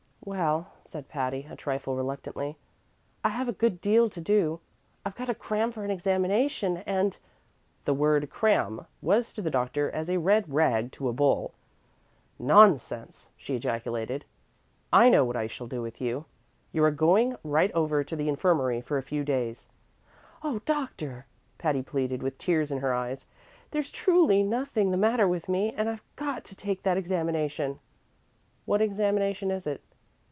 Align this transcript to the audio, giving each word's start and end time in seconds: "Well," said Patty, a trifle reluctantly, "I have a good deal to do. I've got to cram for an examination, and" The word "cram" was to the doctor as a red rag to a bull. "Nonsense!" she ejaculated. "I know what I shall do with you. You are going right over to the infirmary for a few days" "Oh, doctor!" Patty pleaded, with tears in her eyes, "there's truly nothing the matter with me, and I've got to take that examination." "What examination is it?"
"Well," 0.23 0.73
said 0.79 1.09
Patty, 1.09 1.47
a 1.49 1.55
trifle 1.55 1.95
reluctantly, 1.95 2.55
"I 3.23 3.29
have 3.29 3.49
a 3.49 3.53
good 3.53 3.81
deal 3.81 4.07
to 4.07 4.21
do. 4.21 4.59
I've 5.03 5.15
got 5.15 5.25
to 5.25 5.33
cram 5.35 5.71
for 5.71 5.83
an 5.83 5.89
examination, 5.89 6.77
and" 6.85 7.17
The 7.85 7.95
word 7.95 8.29
"cram" 8.29 8.85
was 9.01 9.33
to 9.33 9.41
the 9.41 9.49
doctor 9.49 9.89
as 9.89 10.09
a 10.11 10.19
red 10.19 10.53
rag 10.53 10.91
to 10.93 11.09
a 11.09 11.13
bull. 11.13 11.55
"Nonsense!" 12.37 13.29
she 13.35 13.55
ejaculated. 13.55 14.23
"I 14.93 15.09
know 15.09 15.25
what 15.25 15.35
I 15.35 15.47
shall 15.47 15.65
do 15.65 15.81
with 15.81 15.99
you. 15.99 16.25
You 16.71 16.83
are 16.83 16.91
going 16.91 17.35
right 17.43 17.71
over 17.71 18.03
to 18.03 18.15
the 18.15 18.29
infirmary 18.29 18.79
for 18.79 18.99
a 18.99 19.03
few 19.03 19.23
days" 19.23 19.69
"Oh, 20.43 20.61
doctor!" 20.65 21.25
Patty 21.57 21.81
pleaded, 21.81 22.21
with 22.21 22.37
tears 22.37 22.69
in 22.69 22.77
her 22.77 22.93
eyes, 22.93 23.25
"there's 23.71 23.89
truly 23.91 24.43
nothing 24.43 24.91
the 24.91 24.97
matter 24.97 25.27
with 25.27 25.49
me, 25.49 25.73
and 25.75 25.89
I've 25.89 26.03
got 26.15 26.43
to 26.45 26.55
take 26.55 26.83
that 26.83 26.95
examination." 26.95 27.79
"What 28.65 28.81
examination 28.83 29.49
is 29.49 29.65
it?" 29.65 29.81